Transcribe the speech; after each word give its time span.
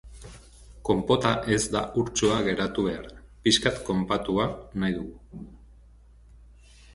Konpota 0.87 1.33
ez 1.55 1.59
da 1.75 1.83
urtsua 2.03 2.37
geratu 2.47 2.85
behar, 2.87 3.05
pixkat 3.45 3.77
konpatua 3.91 4.49
nahi 4.85 4.97
dugu. 4.97 5.45